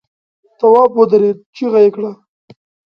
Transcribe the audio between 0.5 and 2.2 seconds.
تواب ودرېد، چيغه يې کړه!